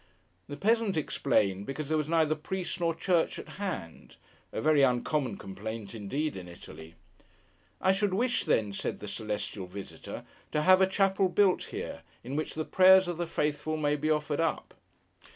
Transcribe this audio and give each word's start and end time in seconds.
The 0.47 0.57
peasant 0.57 0.97
explained 0.97 1.67
because 1.67 1.87
there 1.87 1.95
was 1.99 2.09
neither 2.09 2.33
priest 2.33 2.79
nor 2.79 2.95
church 2.95 3.37
at 3.37 3.47
hand—a 3.61 4.59
very 4.59 4.81
uncommon 4.81 5.37
complaint 5.37 5.93
indeed 5.93 6.35
in 6.35 6.47
Italy. 6.47 6.95
'I 7.81 7.91
should 7.91 8.13
wish, 8.15 8.45
then,' 8.45 8.73
said 8.73 8.99
the 8.99 9.07
Celestial 9.07 9.67
Visitor, 9.67 10.25
'to 10.53 10.61
have 10.63 10.81
a 10.81 10.87
chapel 10.87 11.29
built 11.29 11.65
here, 11.65 12.01
in 12.23 12.35
which 12.35 12.55
the 12.55 12.65
prayers 12.65 13.07
of 13.07 13.17
the 13.17 13.27
Faithful 13.27 13.77
may 13.77 13.95
be 13.95 14.09
offered 14.09 14.39
up. 14.39 14.73